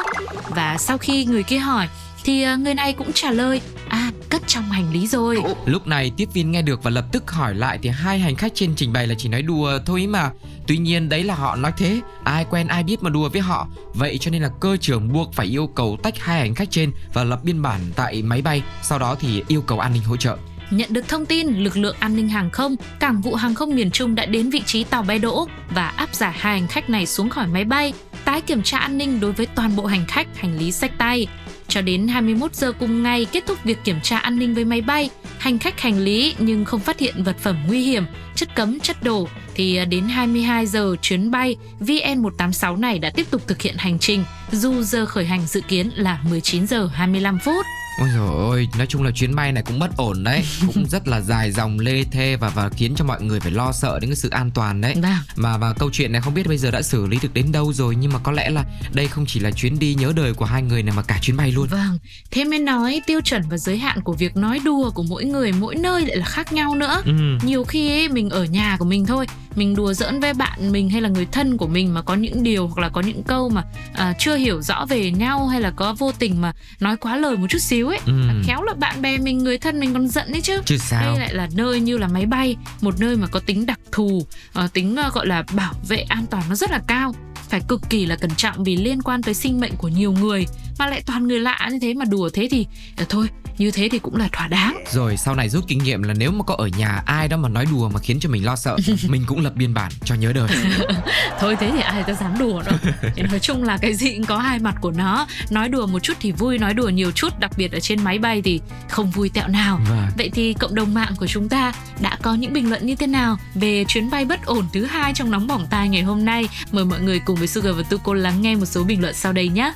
Và 0.50 0.78
sau 0.78 0.98
khi 0.98 1.26
người 1.26 1.44
kia 1.44 1.58
hỏi 1.60 1.88
thì 2.24 2.42
à, 2.44 2.56
người 2.56 2.76
này 2.76 2.94
cũng 2.94 3.14
trả 3.14 3.32
lời 3.32 3.62
à 3.90 4.12
cất 4.36 4.48
trong 4.48 4.64
hành 4.64 4.94
lý 4.94 5.08
rồi 5.08 5.44
Lúc 5.66 5.88
này 5.88 6.12
tiếp 6.18 6.30
viên 6.34 6.52
nghe 6.52 6.62
được 6.62 6.84
và 6.84 6.92
lập 6.92 7.06
tức 7.12 7.32
hỏi 7.32 7.56
lại 7.56 7.80
thì 7.82 7.90
hai 7.90 8.20
hành 8.20 8.36
khách 8.36 8.52
trên 8.56 8.76
trình 8.76 8.94
bày 8.94 9.08
là 9.08 9.16
chỉ 9.18 9.30
nói 9.30 9.42
đùa 9.42 9.80
thôi 9.86 10.08
mà. 10.08 10.32
Tuy 10.68 10.78
nhiên 10.78 11.10
đấy 11.10 11.24
là 11.24 11.36
họ 11.36 11.56
nói 11.56 11.72
thế, 11.78 12.00
ai 12.24 12.46
quen 12.50 12.68
ai 12.68 12.84
biết 12.84 13.04
mà 13.04 13.10
đùa 13.10 13.30
với 13.30 13.42
họ. 13.42 13.68
Vậy 13.94 14.18
cho 14.18 14.32
nên 14.32 14.42
là 14.42 14.50
cơ 14.60 14.78
trưởng 14.78 15.14
buộc 15.14 15.34
phải 15.34 15.46
yêu 15.46 15.68
cầu 15.68 15.98
tách 16.04 16.20
hai 16.20 16.40
hành 16.40 16.56
khách 16.56 16.72
trên 16.72 16.92
và 17.14 17.24
lập 17.24 17.40
biên 17.44 17.62
bản 17.62 17.82
tại 17.96 18.22
máy 18.22 18.42
bay, 18.42 18.64
sau 18.84 19.00
đó 19.00 19.16
thì 19.20 19.44
yêu 19.48 19.62
cầu 19.62 19.80
an 19.80 19.94
ninh 19.94 20.04
hỗ 20.04 20.18
trợ. 20.18 20.38
Nhận 20.70 20.94
được 20.94 21.08
thông 21.08 21.26
tin, 21.26 21.48
lực 21.48 21.78
lượng 21.78 21.96
an 22.00 22.16
ninh 22.16 22.30
hàng 22.30 22.50
không, 22.50 22.76
cảng 23.00 23.22
vụ 23.22 23.36
hàng 23.36 23.56
không 23.56 23.76
miền 23.76 23.92
Trung 23.92 24.16
đã 24.16 24.26
đến 24.26 24.50
vị 24.50 24.62
trí 24.66 24.84
tàu 24.84 25.04
bay 25.04 25.20
đỗ 25.20 25.48
và 25.76 25.88
áp 25.88 26.16
giải 26.16 26.34
hai 26.38 26.60
hành 26.60 26.68
khách 26.68 26.90
này 26.90 27.06
xuống 27.06 27.30
khỏi 27.30 27.48
máy 27.48 27.64
bay, 27.64 27.94
tái 28.26 28.42
kiểm 28.42 28.62
tra 28.62 28.78
an 28.78 28.98
ninh 28.98 29.20
đối 29.20 29.32
với 29.32 29.46
toàn 29.46 29.76
bộ 29.76 29.86
hành 29.86 30.06
khách, 30.08 30.28
hành 30.38 30.58
lý 30.58 30.72
sách 30.72 30.92
tay. 30.98 31.28
Cho 31.68 31.82
đến 31.82 32.08
21 32.08 32.56
giờ 32.56 32.72
cùng 32.80 33.04
ngày 33.04 33.26
kết 33.26 33.44
thúc 33.48 33.64
việc 33.64 33.78
kiểm 33.84 34.02
tra 34.04 34.18
an 34.18 34.40
ninh 34.40 34.56
với 34.56 34.66
máy 34.66 34.82
bay, 34.82 35.10
hành 35.38 35.60
khách 35.60 35.82
hành 35.82 36.00
lý 36.00 36.36
nhưng 36.40 36.66
không 36.66 36.80
phát 36.80 37.00
hiện 37.00 37.24
vật 37.24 37.38
phẩm 37.40 37.58
nguy 37.68 37.82
hiểm, 37.82 38.04
chất 38.36 38.56
cấm, 38.56 38.80
chất 38.80 39.04
đổ 39.04 39.28
thì 39.56 39.76
à, 39.76 39.86
đến 39.86 40.04
22 40.04 40.66
giờ 40.66 40.96
chuyến 41.02 41.32
bay 41.32 41.56
VN186 41.80 42.80
này 42.80 43.00
đã 43.00 43.10
tiếp 43.10 43.32
tục 43.32 43.42
thực 43.48 43.62
hiện 43.62 43.76
hành 43.78 44.00
trình 44.00 44.24
dù 44.52 44.82
giờ 44.82 45.06
khởi 45.06 45.26
hành 45.26 45.46
dự 45.48 45.62
kiến 45.62 45.90
là 45.96 46.20
19 46.30 46.68
giờ 46.68 46.90
25 46.94 47.40
phút. 47.40 47.66
Ôi 48.00 48.10
dồi 48.16 48.28
ôi, 48.28 48.68
nói 48.78 48.88
chung 48.88 49.04
là 49.04 49.12
chuyến 49.12 49.36
bay 49.36 49.52
này 49.52 49.64
cũng 49.64 49.80
bất 49.80 49.98
ổn 49.98 50.24
đấy 50.24 50.44
Cũng 50.68 50.86
rất 50.90 51.08
là 51.08 51.22
dài 51.22 51.52
dòng 51.52 51.80
lê 51.80 52.04
thê 52.04 52.36
và 52.36 52.50
và 52.50 52.70
khiến 52.70 52.94
cho 52.96 53.06
mọi 53.06 53.22
người 53.22 53.40
phải 53.40 53.52
lo 53.52 53.72
sợ 53.72 54.00
đến 54.00 54.10
cái 54.10 54.16
sự 54.16 54.30
an 54.30 54.52
toàn 54.52 54.82
đấy 54.82 54.94
Vâng. 55.02 55.12
Mà 55.36 55.58
và 55.58 55.74
câu 55.74 55.90
chuyện 55.94 56.12
này 56.12 56.22
không 56.22 56.34
biết 56.34 56.48
bây 56.48 56.58
giờ 56.58 56.72
đã 56.72 56.82
xử 56.82 57.06
lý 57.06 57.18
được 57.22 57.34
đến 57.34 57.52
đâu 57.52 57.74
rồi 57.74 57.96
Nhưng 57.96 58.14
mà 58.14 58.20
có 58.20 58.32
lẽ 58.32 58.50
là 58.50 58.64
đây 58.94 59.08
không 59.08 59.26
chỉ 59.26 59.40
là 59.40 59.52
chuyến 59.52 59.80
đi 59.80 59.96
nhớ 59.96 60.14
đời 60.16 60.34
của 60.34 60.46
hai 60.46 60.62
người 60.62 60.84
này 60.84 60.96
mà 60.96 61.04
cả 61.04 61.20
chuyến 61.22 61.38
bay 61.38 61.52
luôn 61.52 61.68
Vâng, 61.68 62.00
thế 62.32 62.44
mới 62.46 62.60
nói 62.60 63.02
tiêu 63.08 63.20
chuẩn 63.22 63.42
và 63.50 63.58
giới 63.58 63.78
hạn 63.78 64.02
của 64.02 64.14
việc 64.14 64.38
nói 64.38 64.60
đùa 64.66 64.92
của 64.92 65.04
mỗi 65.04 65.26
người 65.26 65.52
mỗi 65.52 65.76
nơi 65.76 66.06
lại 66.06 66.18
là 66.18 66.26
khác 66.26 66.54
nhau 66.54 66.76
nữa. 66.76 67.02
Ừ. 67.06 67.12
Nhiều 67.44 67.64
khi 67.64 67.92
ấy, 67.92 68.10
mình 68.10 68.30
ở 68.30 68.44
nhà 68.44 68.76
của 68.80 68.86
mình 68.86 69.06
thôi, 69.06 69.26
mình 69.56 69.76
đùa 69.76 69.94
giỡn 69.94 70.20
với 70.20 70.34
bạn 70.34 70.72
mình 70.72 70.90
hay 70.90 71.02
là 71.02 71.10
người 71.10 71.26
thân 71.32 71.58
của 71.58 71.68
mình 71.68 71.94
mà 71.94 72.02
có 72.02 72.16
những 72.16 72.44
điều 72.44 72.68
hoặc 72.68 72.82
là 72.82 72.90
có 72.90 73.02
những 73.02 73.24
câu 73.24 73.50
mà 73.50 73.64
à, 73.94 74.14
chưa 74.20 74.36
hiểu 74.36 74.62
rõ 74.62 74.86
về 74.86 75.12
nhau 75.12 75.48
hay 75.48 75.62
là 75.62 75.72
có 75.72 75.94
vô 75.94 76.12
tình 76.20 76.42
mà 76.42 76.54
nói 76.80 76.98
quá 76.98 77.16
lời 77.18 77.38
một 77.38 77.48
chút 77.50 77.60
xíu 77.62 77.88
ấy, 77.88 78.00
Ừ. 78.06 78.14
là 78.28 78.34
khéo 78.44 78.64
là 78.64 78.74
bạn 78.74 79.02
bè 79.02 79.18
mình, 79.18 79.38
người 79.38 79.58
thân 79.58 79.80
mình 79.80 79.94
còn 79.94 80.08
giận 80.08 80.32
đấy 80.32 80.42
chứ. 80.42 80.62
Chứ 80.66 80.78
sao 80.78 81.02
Đây 81.12 81.20
lại 81.20 81.34
là 81.34 81.48
nơi 81.56 81.80
như 81.80 81.98
là 81.98 82.08
máy 82.08 82.26
bay, 82.26 82.56
một 82.82 83.00
nơi 83.00 83.16
mà 83.16 83.28
có 83.28 83.40
tính 83.40 83.66
đặc 83.66 83.80
thù, 83.92 84.26
ờ, 84.54 84.68
tính 84.74 84.96
ờ, 84.96 85.10
gọi 85.14 85.28
là 85.28 85.44
bảo 85.54 85.74
vệ 85.88 85.98
an 85.98 86.26
toàn 86.30 86.44
nó 86.50 86.56
rất 86.56 86.72
là 86.72 86.80
cao. 86.88 87.16
phải 87.50 87.62
cực 87.68 87.82
kỳ 87.90 88.06
là 88.06 88.16
cẩn 88.16 88.32
trọng 88.36 88.64
vì 88.64 88.76
liên 88.78 89.02
quan 89.02 89.22
tới 89.24 89.34
sinh 89.34 89.60
mệnh 89.60 89.76
của 89.78 89.88
nhiều 89.88 90.12
người 90.12 90.46
mà 90.80 90.88
lại 90.88 91.04
toàn 91.06 91.28
người 91.28 91.40
lạ 91.40 91.70
như 91.72 91.80
thế 91.82 91.94
mà 91.94 92.06
đùa 92.06 92.30
thế 92.34 92.48
thì 92.52 92.68
à, 92.98 93.06
thôi 93.10 93.28
như 93.58 93.72
thế 93.72 93.90
thì 93.92 94.00
cũng 94.00 94.16
là 94.16 94.28
thỏa 94.32 94.48
đáng 94.48 94.84
Rồi 94.92 95.18
sau 95.18 95.36
này 95.36 95.50
rút 95.50 95.64
kinh 95.68 95.78
nghiệm 95.84 96.04
là 96.04 96.14
nếu 96.14 96.32
mà 96.32 96.44
có 96.44 96.56
ở 96.56 96.68
nhà 96.68 97.02
ai 97.06 97.28
đó 97.28 97.38
mà 97.38 97.50
nói 97.50 97.66
đùa 97.72 97.90
mà 97.90 98.00
khiến 98.00 98.20
cho 98.20 98.30
mình 98.30 98.46
lo 98.46 98.56
sợ, 98.56 98.78
mình 99.10 99.24
cũng 99.28 99.40
lập 99.44 99.54
biên 99.56 99.74
bản 99.74 99.92
cho 100.04 100.16
nhớ 100.16 100.34
đời. 100.34 100.48
thôi 101.40 101.56
thế 101.60 101.72
thì 101.72 101.80
ai 101.82 102.04
ta 102.04 102.14
dám 102.14 102.40
đùa 102.40 102.62
đâu 102.66 102.76
thì 103.16 103.22
nói 103.22 103.40
chung 103.40 103.64
là 103.64 103.78
cái 103.78 103.94
gì 103.94 104.14
cũng 104.14 104.26
có 104.26 104.38
hai 104.38 104.60
mặt 104.60 104.76
của 104.82 104.92
nó 104.92 105.28
nói 105.50 105.70
đùa 105.70 105.88
một 105.88 106.00
chút 106.00 106.14
thì 106.20 106.32
vui 106.32 106.58
nói 106.58 106.74
đùa 106.74 106.90
nhiều 106.90 107.12
chút 107.12 107.40
đặc 107.40 107.52
biệt 107.58 107.72
ở 107.72 107.80
trên 107.80 108.04
máy 108.04 108.20
bay 108.20 108.42
thì 108.42 108.62
không 108.90 109.12
vui 109.12 109.30
tẹo 109.30 109.48
nào 109.48 109.80
Vâng. 109.90 110.08
vậy 110.18 110.30
thì 110.34 110.54
cộng 110.54 110.76
đồng 110.76 110.94
mạng 110.94 111.14
của 111.20 111.28
chúng 111.28 111.50
ta 111.50 111.74
đã 112.02 112.18
có 112.22 112.34
những 112.34 112.54
bình 112.54 112.70
luận 112.70 112.86
như 112.86 112.96
thế 112.96 113.08
nào 113.08 113.38
về 113.56 113.86
chuyến 113.88 114.10
bay 114.10 114.26
bất 114.26 114.46
ổn 114.46 114.66
thứ 114.74 114.86
hai 114.86 115.14
trong 115.14 115.32
nóng 115.32 115.48
bỏng 115.48 115.68
tai 115.70 115.90
ngày 115.90 116.04
hôm 116.04 116.26
nay 116.26 116.48
mời 116.72 116.86
mọi 116.86 117.00
người 117.00 117.20
cùng 117.26 117.36
với 117.36 117.48
Sugar 117.48 117.76
và 117.78 117.84
Tuko 117.84 118.14
lắng 118.14 118.42
nghe 118.42 118.56
một 118.56 118.66
số 118.66 118.84
bình 118.84 119.02
luận 119.02 119.14
sau 119.14 119.34
đây 119.34 119.48
nhé 119.48 119.74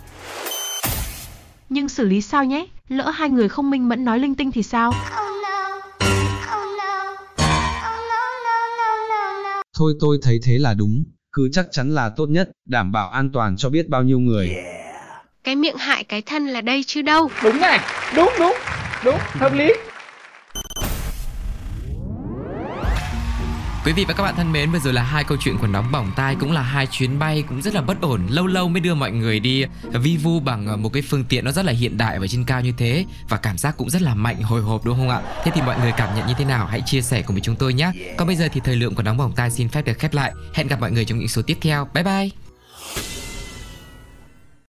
Nhưng 1.69 1.89
xử 1.89 2.05
lý 2.05 2.21
sao 2.21 2.45
nhé? 2.45 2.65
Lỡ 2.89 3.09
hai 3.09 3.29
người 3.29 3.49
không 3.49 3.69
minh 3.69 3.89
mẫn 3.89 4.05
nói 4.05 4.19
linh 4.19 4.35
tinh 4.35 4.51
thì 4.51 4.63
sao? 4.63 4.93
Thôi 9.77 9.93
tôi 9.99 10.19
thấy 10.21 10.39
thế 10.43 10.57
là 10.57 10.73
đúng, 10.73 11.03
cứ 11.31 11.49
chắc 11.51 11.65
chắn 11.71 11.95
là 11.95 12.09
tốt 12.09 12.25
nhất, 12.29 12.49
đảm 12.65 12.91
bảo 12.91 13.09
an 13.09 13.29
toàn 13.33 13.57
cho 13.57 13.69
biết 13.69 13.89
bao 13.89 14.03
nhiêu 14.03 14.19
người. 14.19 14.55
Cái 15.43 15.55
miệng 15.55 15.77
hại 15.77 16.03
cái 16.03 16.21
thân 16.21 16.47
là 16.47 16.61
đây 16.61 16.83
chứ 16.87 17.01
đâu. 17.01 17.29
Đúng 17.43 17.61
này, 17.61 17.79
đúng 18.15 18.29
đúng, 18.39 18.53
đúng, 19.05 19.17
hợp 19.19 19.53
lý. 19.53 19.73
Quý 23.89 23.93
vị 23.93 24.05
và 24.05 24.13
các 24.13 24.23
bạn 24.23 24.35
thân 24.35 24.51
mến, 24.51 24.71
vừa 24.71 24.79
rồi 24.79 24.93
là 24.93 25.03
hai 25.03 25.23
câu 25.23 25.37
chuyện 25.41 25.57
của 25.57 25.67
nóng 25.67 25.91
bỏng 25.91 26.11
tai 26.15 26.35
cũng 26.39 26.51
là 26.51 26.61
hai 26.61 26.87
chuyến 26.87 27.19
bay 27.19 27.43
cũng 27.49 27.61
rất 27.61 27.73
là 27.73 27.81
bất 27.81 28.01
ổn, 28.01 28.21
lâu 28.29 28.47
lâu 28.47 28.69
mới 28.69 28.79
đưa 28.81 28.93
mọi 28.93 29.11
người 29.11 29.39
đi 29.39 29.65
vi 29.93 30.17
vu 30.17 30.39
bằng 30.39 30.67
ờ, 30.67 30.77
một 30.77 30.93
cái 30.93 31.01
phương 31.01 31.23
tiện 31.23 31.45
nó 31.45 31.51
rất 31.51 31.65
là 31.65 31.71
hiện 31.71 31.97
đại 31.97 32.19
và 32.19 32.27
trên 32.27 32.45
cao 32.45 32.61
như 32.61 32.73
thế 32.77 33.05
và 33.29 33.37
cảm 33.37 33.57
giác 33.57 33.77
cũng 33.77 33.89
rất 33.89 34.01
là 34.01 34.15
mạnh 34.15 34.41
hồi 34.41 34.61
hộp 34.61 34.85
đúng 34.85 34.97
không 34.97 35.09
ạ? 35.09 35.21
Thế 35.43 35.51
thì 35.55 35.61
mọi 35.61 35.79
người 35.79 35.91
cảm 35.97 36.15
nhận 36.15 36.27
như 36.27 36.33
thế 36.37 36.45
nào? 36.45 36.67
Hãy 36.67 36.81
chia 36.85 37.01
sẻ 37.01 37.21
cùng 37.21 37.35
với 37.35 37.41
chúng 37.41 37.55
tôi 37.55 37.73
nhé. 37.73 37.91
Còn 38.17 38.27
bây 38.27 38.35
giờ 38.35 38.47
thì 38.53 38.61
thời 38.63 38.75
lượng 38.75 38.95
của 38.95 39.03
nóng 39.03 39.17
bỏng 39.17 39.33
tai 39.35 39.51
xin 39.51 39.69
phép 39.69 39.85
được 39.85 39.99
khép 39.99 40.13
lại. 40.13 40.33
Hẹn 40.53 40.67
gặp 40.67 40.79
mọi 40.79 40.91
người 40.91 41.05
trong 41.05 41.19
những 41.19 41.27
số 41.27 41.41
tiếp 41.41 41.57
theo. 41.61 41.87
Bye 41.93 42.03
bye. 42.03 42.48